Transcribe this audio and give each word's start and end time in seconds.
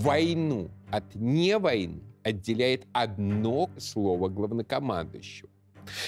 войну 0.00 0.70
от 0.90 1.14
не 1.14 1.58
войны 1.58 2.02
отделяет 2.22 2.86
одно 2.92 3.70
слово 3.78 4.28
главнокомандующего. 4.28 5.48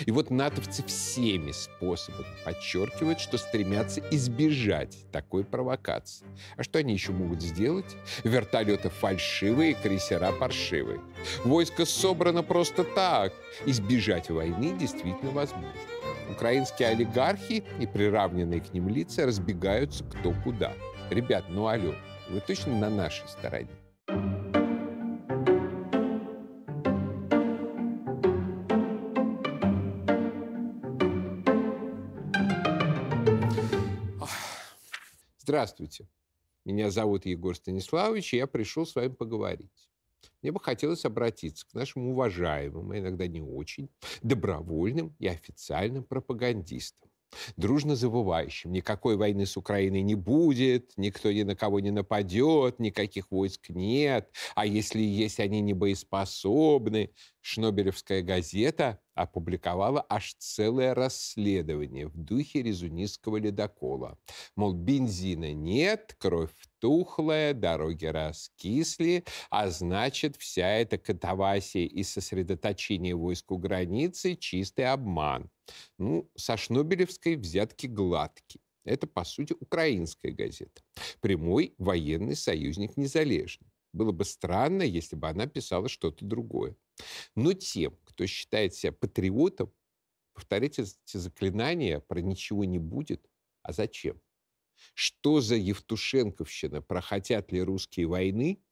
И 0.07 0.11
вот 0.11 0.31
натовцы 0.31 0.85
всеми 0.85 1.51
способами 1.51 2.27
подчеркивают, 2.45 3.21
что 3.21 3.37
стремятся 3.37 4.01
избежать 4.11 4.97
такой 5.11 5.45
провокации. 5.45 6.27
А 6.57 6.63
что 6.63 6.79
они 6.79 6.93
еще 6.93 7.13
могут 7.13 7.43
сделать? 7.43 7.97
Вертолеты 8.23 8.91
фальшивые, 8.91 9.75
крейсера 9.75 10.31
паршивые. 10.33 11.01
Войско 11.45 11.85
собрано 11.85 12.43
просто 12.43 12.85
так. 12.85 13.33
Избежать 13.67 14.31
войны 14.31 14.77
действительно 14.79 15.33
возможно. 15.33 15.73
Украинские 16.31 16.89
олигархи 16.89 17.65
и 17.81 17.87
приравненные 17.87 18.61
к 18.61 18.73
ним 18.73 18.89
лица 18.89 19.27
разбегаются 19.27 20.05
кто 20.05 20.33
куда. 20.45 20.73
Ребят, 21.11 21.47
ну 21.49 21.67
алло, 21.67 21.95
вы 22.31 22.41
точно 22.41 22.79
на 22.79 22.89
нашей 22.89 23.27
стороне? 23.29 23.82
Здравствуйте. 35.53 36.09
Меня 36.65 36.91
зовут 36.91 37.27
Егор 37.27 37.55
Станиславович, 37.55 38.33
и 38.33 38.37
я 38.39 38.47
пришел 38.47 38.87
с 38.87 38.95
вами 38.95 39.09
поговорить. 39.09 39.91
Мне 40.41 40.51
бы 40.51 40.59
хотелось 40.59 41.05
обратиться 41.05 41.67
к 41.69 41.75
нашим 41.75 42.07
уважаемым, 42.09 42.91
а 42.91 42.99
иногда 42.99 43.27
не 43.27 43.43
очень, 43.43 43.91
добровольным 44.23 45.15
и 45.19 45.27
официальным 45.27 46.05
пропагандистам 46.05 47.11
дружно 47.59 47.97
завывающим. 47.97 48.73
Никакой 48.73 49.17
войны 49.17 49.45
с 49.45 49.59
Украиной 49.59 50.01
не 50.01 50.15
будет, 50.15 50.93
никто 50.97 51.31
ни 51.31 51.43
на 51.43 51.55
кого 51.55 51.81
не 51.81 51.91
нападет, 51.91 52.79
никаких 52.79 53.31
войск 53.31 53.69
нет, 53.69 54.31
а 54.55 54.65
если 54.65 55.01
есть, 55.01 55.39
они 55.39 55.61
не 55.61 55.75
боеспособны. 55.75 57.11
Шнобелевская 57.43 58.23
газета 58.23 59.02
опубликовала 59.15 60.05
аж 60.09 60.35
целое 60.39 60.95
расследование 60.95 62.09
в 62.09 62.17
духе 62.17 62.63
резунистского 62.63 63.37
ледокола. 63.37 64.19
Мол, 64.57 64.73
бензина 64.73 65.53
нет, 65.53 66.15
кровь 66.19 66.51
тухлая, 66.79 67.55
дороги 67.55 68.07
раскисли, 68.07 69.25
а 69.51 69.71
значит, 69.71 70.37
вся 70.37 70.69
эта 70.69 70.99
катавасия 70.99 71.87
и 71.87 72.03
сосредоточение 72.03 73.15
войск 73.15 73.53
у 73.53 73.59
границы– 73.59 74.35
чистый 74.41 74.87
обман. 74.87 75.51
Ну, 75.99 76.29
со 76.37 76.57
Шнобелевской 76.57 77.37
взятки 77.37 77.87
гладкие. 77.87 78.61
Это, 78.85 79.07
по 79.07 79.25
сути, 79.25 79.55
украинская 79.61 80.33
газета. 80.33 80.83
Прямой 81.21 81.75
военный 81.79 82.35
союзник 82.35 82.97
незалежный. 82.97 83.69
Было 83.93 84.11
бы 84.11 84.25
странно, 84.25 84.83
если 84.83 85.17
бы 85.17 85.29
она 85.29 85.47
писала 85.47 85.89
что-то 85.89 86.25
другое. 86.25 86.75
Но 87.37 87.53
тем, 87.53 87.97
кто 88.13 88.27
считает 88.27 88.75
себя 88.75 88.93
патриотом, 88.93 89.73
повторять 90.35 90.79
эти 90.79 91.17
заклинания 91.17 92.01
про 92.01 92.21
ничего 92.21 92.65
не 92.65 92.79
будет. 92.79 93.27
А 93.63 93.73
зачем? 93.73 94.21
Что 94.95 95.41
за 95.41 95.55
Евтушенковщина? 95.57 96.83
Прохотят 96.83 97.53
ли 97.53 97.63
русские 97.63 98.07
войны? 98.07 98.63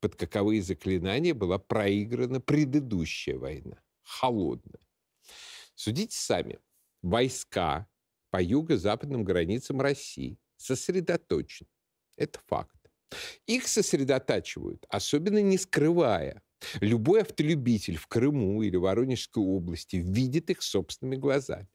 Под 0.00 0.16
каковые 0.16 0.62
заклинания 0.62 1.34
была 1.34 1.58
проиграна 1.58 2.40
предыдущая 2.40 3.38
война? 3.38 3.80
Холодная. 4.02 4.80
Судите 5.74 6.16
сами. 6.16 6.58
Войска 7.02 7.86
по 8.30 8.42
юго-западным 8.42 9.24
границам 9.24 9.80
России 9.80 10.38
сосредоточены. 10.56 11.68
Это 12.16 12.40
факт. 12.46 12.74
Их 13.46 13.68
сосредотачивают, 13.68 14.84
особенно 14.88 15.40
не 15.40 15.56
скрывая. 15.56 16.42
Любой 16.80 17.22
автолюбитель 17.22 17.96
в 17.96 18.06
Крыму 18.06 18.62
или 18.62 18.76
Воронежской 18.76 19.42
области 19.42 19.96
видит 19.96 20.50
их 20.50 20.62
собственными 20.62 21.16
глазами. 21.16 21.68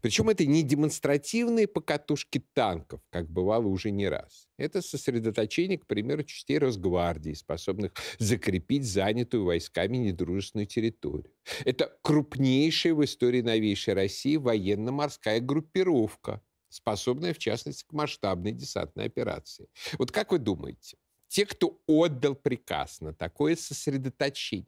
Причем 0.00 0.28
это 0.28 0.46
не 0.46 0.62
демонстративные 0.62 1.66
покатушки 1.66 2.42
танков, 2.52 3.00
как 3.10 3.28
бывало 3.30 3.66
уже 3.66 3.90
не 3.90 4.08
раз. 4.08 4.48
Это 4.56 4.82
сосредоточение, 4.82 5.78
к 5.78 5.86
примеру, 5.86 6.24
частей 6.24 6.58
Росгвардии, 6.58 7.34
способных 7.34 7.92
закрепить 8.18 8.84
занятую 8.84 9.44
войсками 9.44 9.96
недружественную 9.98 10.66
территорию. 10.66 11.32
Это 11.64 11.96
крупнейшая 12.02 12.94
в 12.94 13.04
истории 13.04 13.42
новейшей 13.42 13.94
России 13.94 14.36
военно-морская 14.36 15.40
группировка, 15.40 16.40
способная, 16.68 17.34
в 17.34 17.38
частности, 17.38 17.84
к 17.86 17.92
масштабной 17.92 18.52
десантной 18.52 19.04
операции. 19.04 19.68
Вот 19.98 20.10
как 20.10 20.32
вы 20.32 20.38
думаете, 20.38 20.96
те, 21.28 21.46
кто 21.46 21.80
отдал 21.86 22.34
приказ 22.34 23.00
на 23.00 23.14
такое 23.14 23.54
сосредоточение, 23.56 24.66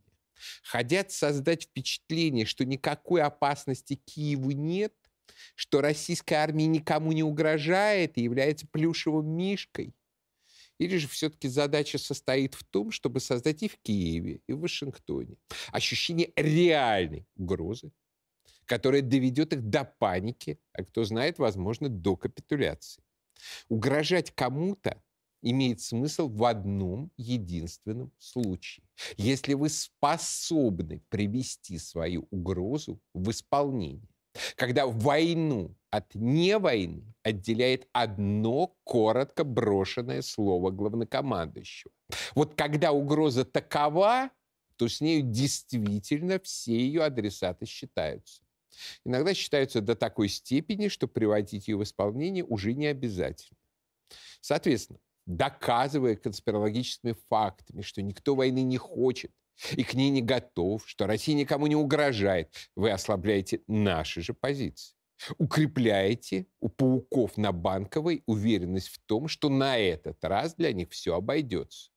хотят 0.62 1.10
создать 1.10 1.64
впечатление, 1.64 2.46
что 2.46 2.64
никакой 2.64 3.22
опасности 3.22 3.94
Киеву 3.94 4.50
нет, 4.52 4.94
что 5.54 5.80
российская 5.80 6.36
армия 6.36 6.66
никому 6.66 7.12
не 7.12 7.22
угрожает 7.22 8.16
и 8.18 8.22
является 8.22 8.66
плюшевым 8.66 9.26
мишкой? 9.26 9.94
Или 10.78 10.96
же 10.96 11.08
все-таки 11.08 11.48
задача 11.48 11.98
состоит 11.98 12.54
в 12.54 12.64
том, 12.64 12.90
чтобы 12.90 13.20
создать 13.20 13.62
и 13.62 13.68
в 13.68 13.76
Киеве, 13.82 14.40
и 14.46 14.52
в 14.54 14.60
Вашингтоне 14.60 15.36
ощущение 15.72 16.32
реальной 16.36 17.26
угрозы, 17.36 17.92
которая 18.64 19.02
доведет 19.02 19.52
их 19.52 19.62
до 19.62 19.84
паники, 19.84 20.58
а 20.72 20.84
кто 20.84 21.04
знает, 21.04 21.38
возможно, 21.38 21.90
до 21.90 22.16
капитуляции. 22.16 23.02
Угрожать 23.68 24.30
кому-то 24.30 25.02
имеет 25.42 25.80
смысл 25.80 26.28
в 26.28 26.44
одном 26.44 27.10
единственном 27.16 28.12
случае. 28.18 28.84
Если 29.16 29.54
вы 29.54 29.68
способны 29.68 31.02
привести 31.08 31.78
свою 31.78 32.26
угрозу 32.30 33.00
в 33.14 33.30
исполнение. 33.30 34.08
Когда 34.54 34.86
войну 34.86 35.74
от 35.90 36.14
не 36.14 36.56
войны 36.58 37.14
отделяет 37.22 37.88
одно 37.92 38.76
коротко 38.84 39.42
брошенное 39.44 40.22
слово 40.22 40.70
главнокомандующего. 40.70 41.92
Вот 42.34 42.54
когда 42.54 42.92
угроза 42.92 43.44
такова, 43.44 44.30
то 44.76 44.88
с 44.88 45.00
нею 45.00 45.22
действительно 45.22 46.38
все 46.38 46.72
ее 46.72 47.02
адресаты 47.02 47.66
считаются. 47.66 48.42
Иногда 49.04 49.34
считаются 49.34 49.80
до 49.80 49.94
такой 49.94 50.28
степени, 50.28 50.88
что 50.88 51.08
приводить 51.08 51.68
ее 51.68 51.76
в 51.76 51.82
исполнение 51.82 52.44
уже 52.44 52.72
не 52.72 52.86
обязательно. 52.86 53.58
Соответственно, 54.40 55.00
доказывая 55.36 56.16
конспирологическими 56.16 57.14
фактами, 57.28 57.82
что 57.82 58.02
никто 58.02 58.34
войны 58.34 58.62
не 58.62 58.78
хочет 58.78 59.32
и 59.72 59.84
к 59.84 59.94
ней 59.94 60.10
не 60.10 60.22
готов, 60.22 60.82
что 60.86 61.06
Россия 61.06 61.34
никому 61.34 61.66
не 61.66 61.76
угрожает, 61.76 62.52
вы 62.74 62.90
ослабляете 62.90 63.62
наши 63.66 64.22
же 64.22 64.34
позиции. 64.34 64.96
Укрепляете 65.36 66.46
у 66.60 66.70
пауков 66.70 67.36
на 67.36 67.52
банковой 67.52 68.22
уверенность 68.26 68.88
в 68.88 68.98
том, 69.00 69.28
что 69.28 69.50
на 69.50 69.76
этот 69.76 70.24
раз 70.24 70.54
для 70.54 70.72
них 70.72 70.90
все 70.90 71.14
обойдется. 71.14 71.90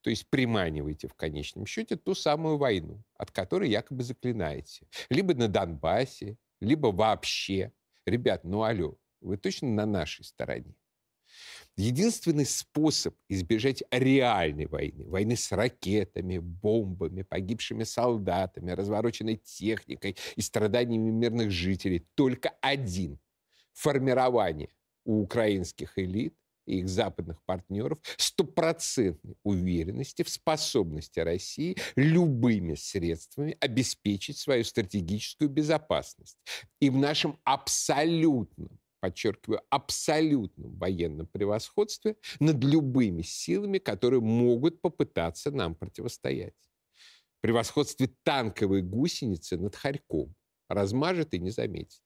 То 0.00 0.10
есть 0.10 0.28
приманиваете 0.28 1.08
в 1.08 1.14
конечном 1.14 1.66
счете 1.66 1.96
ту 1.96 2.14
самую 2.14 2.56
войну, 2.56 3.02
от 3.16 3.30
которой 3.30 3.70
якобы 3.70 4.02
заклинаете. 4.02 4.86
Либо 5.10 5.34
на 5.34 5.48
Донбассе, 5.48 6.38
либо 6.60 6.88
вообще. 6.88 7.72
Ребят, 8.06 8.44
ну 8.44 8.62
алло, 8.62 8.96
вы 9.20 9.36
точно 9.36 9.68
на 9.68 9.86
нашей 9.86 10.24
стороне? 10.24 10.74
Единственный 11.76 12.46
способ 12.46 13.16
избежать 13.28 13.82
реальной 13.90 14.66
войны, 14.66 15.08
войны 15.08 15.36
с 15.36 15.50
ракетами, 15.50 16.38
бомбами, 16.38 17.22
погибшими 17.22 17.82
солдатами, 17.82 18.70
развороченной 18.70 19.36
техникой 19.36 20.16
и 20.36 20.40
страданиями 20.40 21.10
мирных 21.10 21.50
жителей, 21.50 22.06
только 22.14 22.50
один– 22.60 23.18
формирование 23.72 24.70
у 25.04 25.22
украинских 25.22 25.98
элит 25.98 26.36
и 26.66 26.78
их 26.78 26.88
западных 26.88 27.42
партнеров 27.44 27.98
стопроцентной 28.16 29.36
уверенности 29.42 30.22
в 30.22 30.30
способности 30.30 31.18
России 31.18 31.76
любыми 31.96 32.74
средствами 32.74 33.56
обеспечить 33.60 34.38
свою 34.38 34.64
стратегическую 34.64 35.50
безопасность. 35.50 36.38
И 36.80 36.88
в 36.88 36.96
нашем 36.96 37.38
абсолютном 37.44 38.78
подчеркиваю, 39.04 39.60
абсолютном 39.68 40.78
военном 40.78 41.26
превосходстве 41.26 42.16
над 42.40 42.64
любыми 42.64 43.20
силами, 43.20 43.76
которые 43.76 44.22
могут 44.22 44.80
попытаться 44.80 45.50
нам 45.50 45.74
противостоять. 45.74 46.54
Превосходстве 47.42 48.08
танковой 48.22 48.80
гусеницы 48.80 49.58
над 49.58 49.76
Харьком 49.76 50.34
размажет 50.70 51.34
и 51.34 51.38
не 51.38 51.50
заметит. 51.50 52.00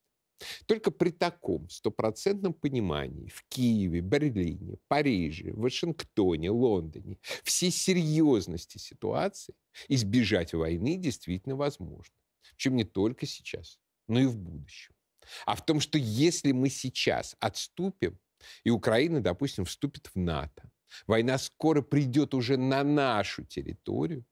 Только 0.66 0.90
при 0.90 1.10
таком 1.10 1.70
стопроцентном 1.70 2.52
понимании 2.52 3.28
в 3.28 3.44
Киеве, 3.48 4.00
Берлине, 4.00 4.78
Париже, 4.88 5.52
Вашингтоне, 5.52 6.50
Лондоне 6.50 7.18
всей 7.44 7.70
серьезности 7.70 8.78
ситуации 8.78 9.54
избежать 9.88 10.52
войны 10.52 10.96
действительно 10.96 11.54
возможно. 11.54 12.14
Причем 12.56 12.74
не 12.74 12.84
только 12.84 13.24
сейчас, 13.24 13.78
но 14.08 14.18
и 14.18 14.26
в 14.26 14.36
будущем 14.36 14.97
а 15.46 15.54
в 15.54 15.64
том, 15.64 15.80
что 15.80 15.98
если 15.98 16.52
мы 16.52 16.70
сейчас 16.70 17.36
отступим, 17.40 18.18
и 18.64 18.70
Украина, 18.70 19.20
допустим, 19.20 19.64
вступит 19.64 20.08
в 20.08 20.16
НАТО, 20.16 20.70
война 21.06 21.38
скоро 21.38 21.82
придет 21.82 22.34
уже 22.34 22.56
на 22.56 22.84
нашу 22.84 23.44
территорию, 23.44 24.24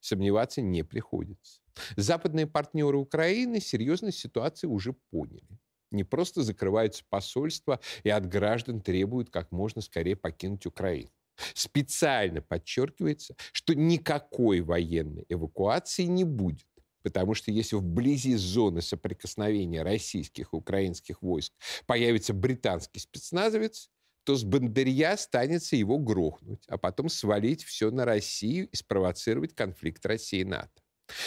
сомневаться 0.00 0.60
не 0.60 0.82
приходится. 0.82 1.60
Западные 1.96 2.46
партнеры 2.46 2.98
Украины 2.98 3.60
серьезность 3.60 4.18
ситуации 4.18 4.66
уже 4.66 4.92
поняли. 5.10 5.58
Не 5.90 6.04
просто 6.04 6.42
закрываются 6.42 7.04
посольства 7.08 7.80
и 8.02 8.10
от 8.10 8.28
граждан 8.28 8.80
требуют 8.80 9.30
как 9.30 9.52
можно 9.52 9.80
скорее 9.80 10.16
покинуть 10.16 10.66
Украину. 10.66 11.10
Специально 11.54 12.40
подчеркивается, 12.40 13.36
что 13.52 13.74
никакой 13.74 14.60
военной 14.60 15.24
эвакуации 15.28 16.04
не 16.04 16.24
будет. 16.24 16.66
Потому 17.04 17.34
что 17.34 17.52
если 17.52 17.76
вблизи 17.76 18.34
зоны 18.34 18.80
соприкосновения 18.80 19.82
российских 19.82 20.52
и 20.52 20.56
украинских 20.56 21.20
войск 21.22 21.52
появится 21.86 22.32
британский 22.32 22.98
спецназовец, 22.98 23.90
то 24.24 24.34
с 24.34 24.42
Бандерья 24.42 25.16
станется 25.18 25.76
его 25.76 25.98
грохнуть, 25.98 26.64
а 26.66 26.78
потом 26.78 27.10
свалить 27.10 27.62
все 27.62 27.90
на 27.90 28.06
Россию 28.06 28.68
и 28.72 28.76
спровоцировать 28.76 29.54
конфликт 29.54 30.04
России 30.06 30.40
и 30.40 30.44
НАТО. 30.44 30.70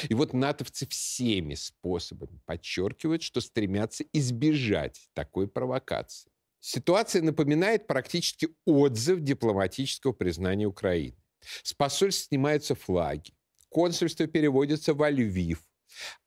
И 0.10 0.16
вот 0.16 0.34
натовцы 0.34 0.88
всеми 0.88 1.54
способами 1.54 2.40
подчеркивают, 2.46 3.22
что 3.22 3.40
стремятся 3.40 4.04
избежать 4.12 5.10
такой 5.14 5.48
провокации. 5.48 6.32
Ситуация 6.60 7.22
напоминает 7.22 7.86
практически 7.86 8.50
отзыв 8.66 9.20
дипломатического 9.20 10.14
признания 10.14 10.66
Украины. 10.66 11.18
С 11.62 11.74
посольств 11.76 12.30
снимаются 12.30 12.74
флаги, 12.74 13.34
консульство 13.70 14.26
переводится 14.26 14.96
во 14.96 15.12
Львив, 15.12 15.64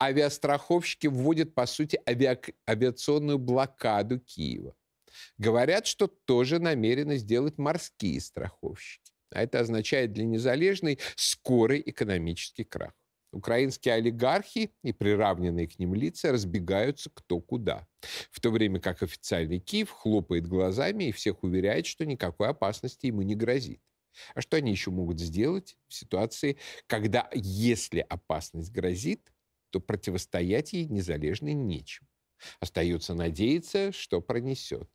авиастраховщики 0.00 1.06
вводят, 1.06 1.54
по 1.54 1.66
сути, 1.66 2.00
авиа... 2.08 2.38
авиационную 2.68 3.38
блокаду 3.38 4.20
Киева. 4.20 4.74
Говорят, 5.38 5.86
что 5.86 6.06
тоже 6.06 6.58
намерены 6.58 7.16
сделать 7.16 7.58
морские 7.58 8.20
страховщики. 8.20 9.12
А 9.32 9.42
это 9.42 9.60
означает 9.60 10.12
для 10.12 10.24
незалежной 10.24 10.98
скорый 11.16 11.82
экономический 11.84 12.64
крах. 12.64 12.92
Украинские 13.32 13.94
олигархи 13.94 14.72
и 14.82 14.92
приравненные 14.92 15.68
к 15.68 15.78
ним 15.78 15.94
лица 15.94 16.32
разбегаются 16.32 17.10
кто 17.14 17.40
куда. 17.40 17.86
В 18.32 18.40
то 18.40 18.50
время 18.50 18.80
как 18.80 19.04
официальный 19.04 19.60
Киев 19.60 19.90
хлопает 19.90 20.48
глазами 20.48 21.04
и 21.04 21.12
всех 21.12 21.44
уверяет, 21.44 21.86
что 21.86 22.04
никакой 22.04 22.48
опасности 22.48 23.06
ему 23.06 23.22
не 23.22 23.36
грозит. 23.36 23.80
А 24.34 24.40
что 24.40 24.56
они 24.56 24.72
еще 24.72 24.90
могут 24.90 25.20
сделать 25.20 25.76
в 25.86 25.94
ситуации, 25.94 26.58
когда, 26.88 27.30
если 27.32 28.00
опасность 28.00 28.72
грозит, 28.72 29.32
то 29.70 29.80
противостоять 29.80 30.72
ей 30.72 30.86
незалежно 30.86 31.52
нечем? 31.52 32.06
Остается 32.58 33.14
надеяться, 33.14 33.92
что 33.92 34.20
пронесет. 34.20 34.88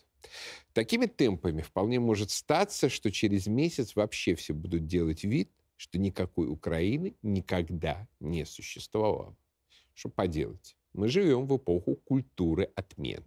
Такими 0.73 1.05
темпами 1.05 1.61
вполне 1.61 1.99
может 1.99 2.31
статься, 2.31 2.89
что 2.89 3.11
через 3.11 3.47
месяц 3.47 3.95
вообще 3.95 4.35
все 4.35 4.53
будут 4.53 4.87
делать 4.87 5.23
вид, 5.23 5.51
что 5.77 5.99
никакой 5.99 6.47
Украины 6.47 7.15
никогда 7.21 8.07
не 8.19 8.45
существовало. 8.45 9.37
Что 9.93 10.09
поделать? 10.09 10.75
Мы 10.93 11.09
живем 11.09 11.45
в 11.45 11.57
эпоху 11.57 11.95
культуры 11.95 12.71
отмены. 12.75 13.25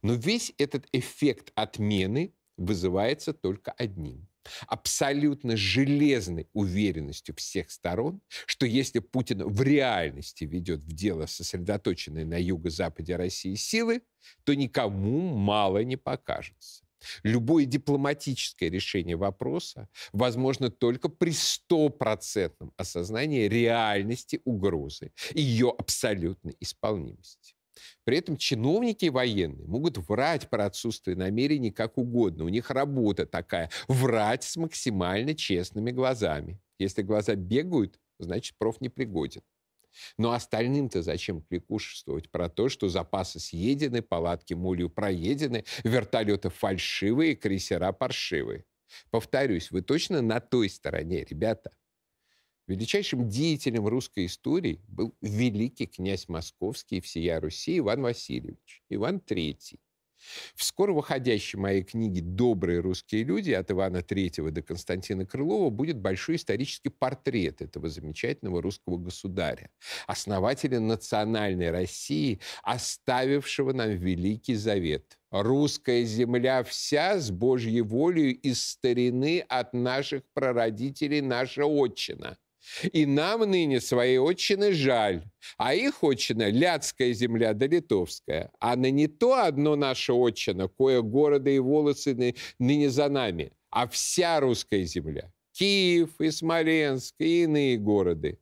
Но 0.00 0.14
весь 0.14 0.54
этот 0.58 0.86
эффект 0.92 1.52
отмены 1.54 2.32
вызывается 2.56 3.32
только 3.32 3.72
одним 3.72 4.28
абсолютно 4.66 5.56
железной 5.56 6.48
уверенностью 6.52 7.34
всех 7.36 7.70
сторон, 7.70 8.20
что 8.46 8.66
если 8.66 8.98
Путин 8.98 9.44
в 9.44 9.62
реальности 9.62 10.44
ведет 10.44 10.80
в 10.80 10.92
дело 10.92 11.26
сосредоточенные 11.26 12.24
на 12.24 12.40
юго-западе 12.40 13.16
России 13.16 13.54
силы, 13.54 14.02
то 14.44 14.54
никому 14.54 15.34
мало 15.34 15.82
не 15.84 15.96
покажется. 15.96 16.84
Любое 17.22 17.64
дипломатическое 17.64 18.70
решение 18.70 19.16
вопроса 19.16 19.88
возможно 20.12 20.70
только 20.70 21.08
при 21.08 21.32
стопроцентном 21.32 22.72
осознании 22.76 23.48
реальности 23.48 24.40
угрозы 24.44 25.12
и 25.34 25.42
ее 25.42 25.74
абсолютной 25.76 26.56
исполнимости. 26.60 27.54
При 28.04 28.18
этом 28.18 28.36
чиновники 28.36 29.06
военные 29.06 29.66
могут 29.66 29.98
врать 29.98 30.50
про 30.50 30.66
отсутствие 30.66 31.16
намерений 31.16 31.70
как 31.70 31.98
угодно. 31.98 32.44
У 32.44 32.48
них 32.48 32.70
работа 32.70 33.26
такая– 33.26 33.70
врать 33.88 34.44
с 34.44 34.56
максимально 34.56 35.34
честными 35.34 35.90
глазами. 35.90 36.60
Если 36.78 37.02
глаза 37.02 37.34
бегают, 37.34 37.98
значит, 38.18 38.56
проф 38.58 38.80
не 38.80 38.88
пригоден. 38.88 39.42
Но 40.18 40.32
остальным-то 40.32 41.02
зачем 41.02 41.42
кликушествовать 41.42 42.30
про 42.30 42.48
то, 42.48 42.68
что 42.68 42.88
запасы 42.88 43.38
съедены, 43.40 44.02
палатки 44.02 44.54
молью 44.54 44.88
проедены, 44.90 45.64
вертолеты 45.84 46.48
фальшивые, 46.48 47.36
крейсера 47.36 47.92
паршивые? 47.92 48.64
Повторюсь, 49.10 49.70
вы 49.70 49.82
точно 49.82 50.22
на 50.22 50.40
той 50.40 50.68
стороне, 50.68 51.24
ребята. 51.24 51.72
Величайшим 52.68 53.28
деятелем 53.28 53.88
русской 53.88 54.26
истории 54.26 54.80
был 54.86 55.16
великий 55.20 55.86
князь 55.86 56.28
московский 56.28 56.98
и 56.98 57.00
всея 57.00 57.40
Руси 57.40 57.78
Иван 57.78 58.02
Васильевич, 58.02 58.82
Иван 58.88 59.16
III. 59.16 59.78
В 60.54 60.62
скоро 60.62 60.92
выходящей 60.92 61.58
моей 61.58 61.82
книге 61.82 62.20
«Добрые 62.22 62.78
русские 62.80 63.24
люди» 63.24 63.50
от 63.50 63.70
Ивана 63.70 63.98
III 63.98 64.50
до 64.50 64.62
Константина 64.62 65.26
Крылова 65.26 65.70
будет 65.70 65.98
большой 65.98 66.36
исторический 66.36 66.90
портрет 66.90 67.60
этого 67.60 67.88
замечательного 67.88 68.62
русского 68.62 68.98
государя, 68.98 69.70
основателя 70.06 70.78
национальной 70.78 71.70
России, 71.70 72.40
оставившего 72.62 73.72
нам 73.72 73.90
Великий 73.90 74.54
Завет. 74.54 75.18
«Русская 75.30 76.04
земля 76.04 76.62
вся 76.62 77.18
с 77.18 77.30
Божьей 77.30 77.80
волею 77.80 78.38
из 78.38 78.62
старины 78.62 79.40
от 79.48 79.72
наших 79.72 80.22
прародителей 80.34 81.20
наша 81.20 81.64
отчина». 81.64 82.38
И 82.92 83.06
нам 83.06 83.40
ныне 83.40 83.80
своей 83.80 84.18
отчины 84.18 84.72
жаль, 84.72 85.24
а 85.58 85.74
их 85.74 86.02
отчина– 86.02 86.50
Ляцкая 86.50 87.12
земля 87.12 87.54
да 87.54 87.66
Литовская. 87.66 88.50
А 88.60 88.76
на 88.76 88.90
не 88.90 89.08
то 89.08 89.34
одно 89.34 89.76
наше 89.76 90.12
отчина, 90.12 90.68
кое 90.68 91.02
города 91.02 91.50
и 91.50 91.58
волосы 91.58 92.34
ныне 92.58 92.90
за 92.90 93.08
нами, 93.08 93.52
а 93.70 93.88
вся 93.88 94.40
русская 94.40 94.84
земля. 94.84 95.32
Киев 95.52 96.20
и 96.20 96.30
Смоленск 96.30 97.14
и 97.18 97.42
иные 97.42 97.76
города. 97.76 98.36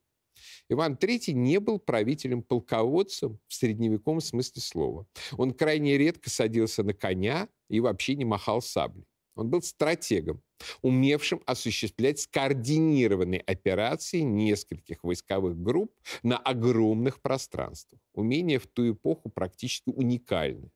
Иван 0.69 0.95
III 0.95 1.33
не 1.33 1.59
был 1.59 1.81
правителем-полководцем 1.81 3.41
в 3.49 3.55
средневековом 3.55 4.21
смысле 4.21 4.63
слова. 4.63 5.07
Он 5.37 5.53
крайне 5.53 5.99
редко 5.99 6.31
садился 6.31 6.85
на 6.85 6.95
коня 6.95 7.49
и 7.69 7.81
вообще 7.81 8.15
не 8.15 8.25
махал 8.25 8.63
саблей. 8.63 9.05
Он 9.35 9.51
был 9.51 9.63
стратегом, 9.63 10.43
умевшим 10.83 11.43
осуществлять 11.47 12.21
скоординированные 12.21 13.41
операции 13.41 14.21
нескольких 14.21 15.03
войсковых 15.03 15.61
групп 15.61 15.93
на 16.23 16.37
огромных 16.39 17.21
пространствах. 17.21 18.01
Умение 18.15 18.59
в 18.59 18.67
ту 18.67 18.93
эпоху 18.93 19.31
практически 19.31 19.91
уникальны. 19.91 20.71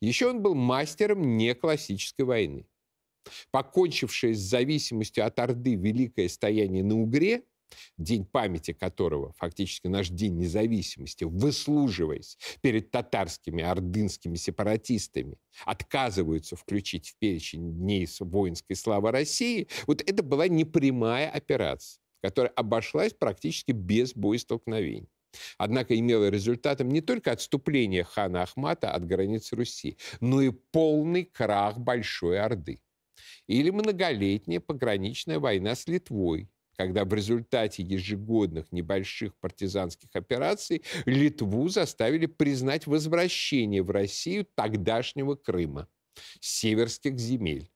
Еще 0.00 0.28
он 0.28 0.42
был 0.42 0.54
мастером 0.54 1.36
неклассической 1.36 2.24
войны. 2.24 2.66
Покончившее 3.50 4.34
с 4.34 4.38
зависимостью 4.38 5.26
от 5.26 5.38
Орды 5.40 5.74
великое 5.74 6.28
стояние 6.28 6.84
на 6.84 7.00
Угре– 7.00 7.42
день 7.98 8.24
памяти 8.24 8.72
которого, 8.72 9.32
фактически 9.36 9.86
наш 9.88 10.08
день 10.08 10.36
независимости, 10.36 11.24
выслуживаясь 11.24 12.38
перед 12.60 12.90
татарскими 12.90 13.62
ордынскими 13.62 14.36
сепаратистами, 14.36 15.38
отказываются 15.64 16.56
включить 16.56 17.10
в 17.10 17.16
перечень 17.18 17.74
дней 17.74 18.06
воинской 18.20 18.76
славы 18.76 19.10
России, 19.10 19.68
вот 19.86 20.02
это 20.02 20.22
была 20.22 20.48
непрямая 20.48 21.28
операция, 21.28 22.00
которая 22.22 22.52
обошлась 22.52 23.12
практически 23.12 23.72
без 23.72 24.14
боестолкновений. 24.14 25.08
Однако 25.58 25.98
имела 25.98 26.28
результатом 26.28 26.88
не 26.88 27.00
только 27.00 27.32
отступление 27.32 28.04
хана 28.04 28.42
Ахмата 28.42 28.90
от 28.90 29.06
границ 29.06 29.52
Руси, 29.52 29.98
но 30.20 30.40
и 30.40 30.50
полный 30.50 31.24
крах 31.24 31.78
Большой 31.78 32.40
Орды. 32.40 32.80
Или 33.46 33.70
многолетняя 33.70 34.60
пограничная 34.60 35.38
война 35.38 35.74
с 35.74 35.86
Литвой, 35.86 36.48
когда 36.76 37.04
в 37.04 37.12
результате 37.14 37.82
ежегодных 37.82 38.70
небольших 38.72 39.36
партизанских 39.36 40.10
операций 40.14 40.82
Литву 41.04 41.68
заставили 41.68 42.26
признать 42.26 42.86
возвращение 42.86 43.82
в 43.82 43.90
Россию 43.90 44.46
тогдашнего 44.54 45.34
Крыма, 45.34 45.88
северских 46.40 47.18
земель. 47.18 47.70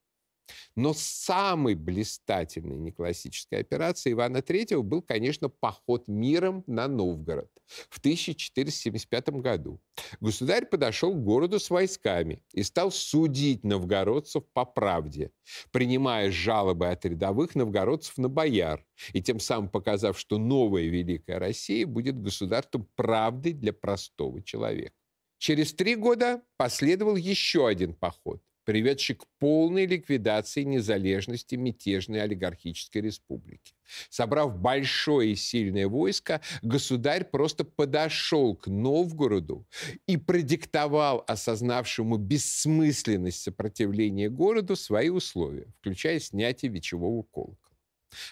Но 0.75 0.93
самой 0.93 1.75
блистательной 1.75 2.77
неклассической 2.77 3.59
операцией 3.59 4.13
Ивана 4.13 4.37
III 4.37 4.81
был, 4.81 5.01
конечно, 5.01 5.49
поход 5.49 6.07
миром 6.07 6.63
на 6.67 6.87
Новгород 6.87 7.49
в 7.89 7.99
1475 7.99 9.29
году. 9.41 9.79
Государь 10.19 10.65
подошел 10.65 11.13
к 11.13 11.23
городу 11.23 11.59
с 11.59 11.69
войсками 11.69 12.43
и 12.53 12.63
стал 12.63 12.91
судить 12.91 13.63
новгородцев 13.63 14.43
по 14.53 14.65
правде, 14.65 15.31
принимая 15.71 16.31
жалобы 16.31 16.89
от 16.89 17.05
рядовых 17.05 17.55
новгородцев 17.55 18.17
на 18.17 18.29
бояр, 18.29 18.85
и 19.13 19.21
тем 19.21 19.39
самым 19.39 19.69
показав, 19.69 20.19
что 20.19 20.37
новая 20.37 20.83
Великая 20.83 21.39
Россия 21.39 21.85
будет 21.87 22.21
государством 22.21 22.87
правды 22.95 23.53
для 23.53 23.73
простого 23.73 24.41
человека. 24.41 24.95
Через 25.37 25.73
три 25.73 25.95
года 25.95 26.43
последовал 26.57 27.15
еще 27.15 27.67
один 27.67 27.95
поход 27.95 28.43
приведший 28.71 29.17
к 29.17 29.25
полной 29.37 29.85
ликвидации 29.85 30.63
незалежности 30.63 31.55
мятежной 31.55 32.21
олигархической 32.23 33.01
республики. 33.01 33.73
Собрав 34.09 34.57
большое 34.57 35.33
и 35.33 35.35
сильное 35.35 35.89
войско, 35.89 36.39
государь 36.61 37.25
просто 37.25 37.65
подошел 37.65 38.55
к 38.55 38.67
Новгороду 38.67 39.67
и 40.07 40.15
продиктовал 40.15 41.25
осознавшему 41.27 42.15
бессмысленность 42.15 43.41
сопротивления 43.41 44.29
городу 44.29 44.77
свои 44.77 45.09
условия, 45.09 45.67
включая 45.81 46.21
снятие 46.21 46.71
вечевого 46.71 47.23
колокола. 47.23 47.57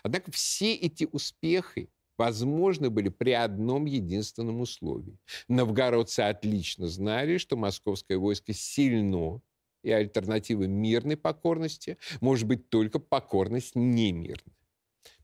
Однако 0.03 0.31
все 0.31 0.74
эти 0.74 1.05
успехи 1.12 1.89
возможны 2.17 2.89
были 2.89 3.10
при 3.10 3.31
одном 3.31 3.84
единственном 3.84 4.62
условии. 4.62 5.19
Новгородцы 5.50 6.22
отлично 6.22 6.88
знали, 6.88 7.38
что 7.39 7.58
московское 7.58 8.17
войско 8.17 8.53
сильно, 8.53 9.41
и 9.84 9.92
альтернатива 9.92 10.64
мирной 10.64 11.18
покорности 11.18 11.98
может 12.22 12.48
быть 12.48 12.70
только 12.70 13.00
покорность 13.00 13.76
немирной. 13.76 14.54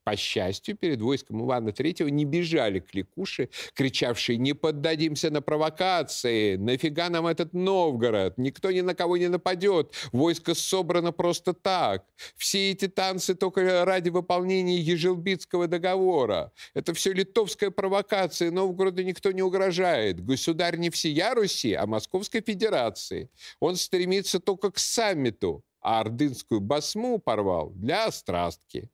По 0.06 0.16
счастью, 0.16 0.78
перед 0.78 1.02
войском 1.02 1.44
Ивана 1.44 1.70
III 1.70 2.12
не 2.12 2.26
бежали 2.26 2.80
кликуши, 2.80 3.50
кричавшие 3.74 4.38
«Не 4.38 4.54
поддадимся 4.54 5.32
на 5.32 5.42
провокации! 5.42 6.58
Нафига 6.58 7.10
нам 7.10 7.26
этот 7.26 7.54
Новгород? 7.54 8.38
Никто 8.38 8.72
ни 8.72 8.82
на 8.82 8.94
кого 8.94 9.18
не 9.18 9.30
нападет! 9.30 9.96
Войско 10.12 10.54
собрано 10.54 11.12
просто 11.12 11.54
так! 11.54 12.06
Все 12.38 12.70
эти 12.70 12.88
танцы 12.88 13.34
только 13.34 13.84
ради 13.84 14.10
выполнения 14.12 14.78
Ежелбитского 14.78 15.66
договора! 15.66 16.52
Это 16.76 16.94
все 16.94 17.12
литовская 17.12 17.72
провокация, 17.72 18.52
Новгороду 18.52 19.02
никто 19.02 19.32
не 19.32 19.42
угрожает! 19.42 20.24
Государь 20.24 20.78
не 20.78 20.92
всея 20.92 21.34
Руси, 21.34 21.74
а 21.74 21.88
Московской 21.88 22.42
Федерации! 22.42 23.32
Он 23.60 23.76
стремится 23.76 24.40
только 24.40 24.70
к 24.70 24.78
саммиту, 24.78 25.64
а 25.82 26.02
ордынскую 26.02 26.62
басму 26.62 27.18
порвал 27.18 27.72
для 27.72 28.06
острастки!» 28.06 28.92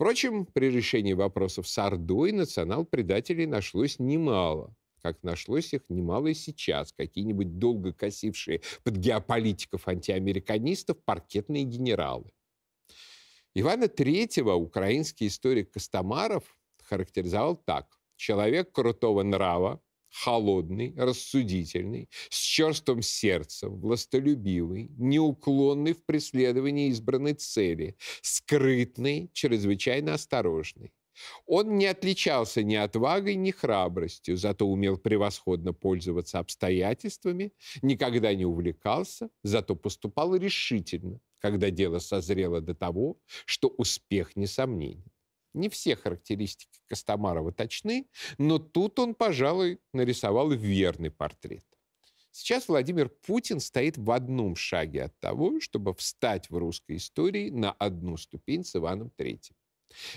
Впрочем, 0.00 0.46
при 0.46 0.70
решении 0.70 1.12
вопросов 1.12 1.68
с 1.68 1.76
Ордой 1.76 2.32
национал-предателей 2.32 3.44
нашлось 3.44 3.98
немало, 3.98 4.74
как 5.02 5.22
нашлось 5.22 5.74
их 5.74 5.82
немало 5.90 6.28
и 6.28 6.34
сейчас, 6.34 6.94
какие-нибудь 6.94 7.58
долго 7.58 7.92
косившие 7.92 8.62
под 8.82 8.96
геополитиков-антиамериканистов 8.96 10.96
паркетные 11.04 11.64
генералы. 11.64 12.32
Ивана 13.52 13.84
III 13.84 14.54
украинский 14.54 15.26
историк 15.26 15.70
Костомаров 15.70 16.56
характеризовал 16.82 17.56
так. 17.56 18.00
Человек 18.16 18.72
крутого 18.72 19.22
нрава, 19.22 19.82
холодный, 20.10 20.94
рассудительный, 20.96 22.08
с 22.30 22.36
черствым 22.38 23.02
сердцем, 23.02 23.80
властолюбивый, 23.80 24.90
неуклонный 24.98 25.92
в 25.94 26.04
преследовании 26.04 26.90
избранной 26.90 27.34
цели, 27.34 27.96
скрытный, 28.22 29.30
чрезвычайно 29.32 30.14
осторожный. 30.14 30.92
Он 31.46 31.76
не 31.76 31.86
отличался 31.86 32.62
ни 32.62 32.74
отвагой, 32.74 33.34
ни 33.34 33.50
храбростью, 33.50 34.36
зато 34.36 34.66
умел 34.66 34.96
превосходно 34.98 35.72
пользоваться 35.72 36.38
обстоятельствами, 36.38 37.52
никогда 37.82 38.34
не 38.34 38.46
увлекался, 38.46 39.28
зато 39.42 39.74
поступал 39.76 40.34
решительно, 40.36 41.20
когда 41.38 41.70
дело 41.70 41.98
созрело 41.98 42.60
до 42.60 42.74
того, 42.74 43.18
что 43.44 43.68
успех 43.68 44.36
несомненен. 44.36 45.09
Не 45.52 45.68
все 45.68 45.96
характеристики 45.96 46.80
Костомарова 46.86 47.52
точны, 47.52 48.06
но 48.38 48.58
тут 48.58 48.98
он, 48.98 49.14
пожалуй, 49.14 49.80
нарисовал 49.92 50.50
верный 50.50 51.10
портрет. 51.10 51.64
Сейчас 52.32 52.68
Владимир 52.68 53.08
Путин 53.08 53.58
стоит 53.58 53.98
в 53.98 54.10
одном 54.12 54.54
шаге 54.54 55.04
от 55.04 55.18
того, 55.18 55.60
чтобы 55.60 55.94
встать 55.94 56.48
в 56.48 56.56
русской 56.56 56.96
истории 56.96 57.50
на 57.50 57.72
одну 57.72 58.16
ступень 58.16 58.64
с 58.64 58.76
Иваном 58.76 59.12
III. 59.18 59.50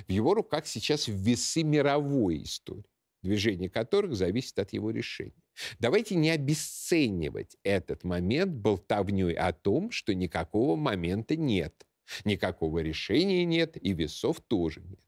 В 0.07 0.11
его 0.11 0.35
руках 0.35 0.67
сейчас 0.67 1.07
весы 1.07 1.63
мировой 1.63 2.43
истории, 2.43 2.85
движение 3.23 3.69
которых 3.69 4.15
зависит 4.15 4.59
от 4.59 4.73
его 4.73 4.91
решений. 4.91 5.43
Давайте 5.79 6.15
не 6.15 6.29
обесценивать 6.29 7.57
этот 7.63 8.03
момент 8.03 8.53
болтовней 8.53 9.33
о 9.33 9.51
том, 9.51 9.89
что 9.89 10.13
никакого 10.13 10.75
момента 10.75 11.35
нет, 11.35 11.87
никакого 12.25 12.79
решения 12.79 13.43
нет 13.45 13.75
и 13.83 13.93
весов 13.93 14.39
тоже 14.41 14.81
нет. 14.81 14.99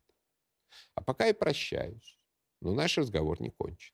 А 0.95 1.01
пока 1.01 1.25
я 1.27 1.33
прощаюсь. 1.33 2.19
Но 2.61 2.73
наш 2.73 2.97
разговор 2.97 3.41
не 3.41 3.49
кончен. 3.51 3.93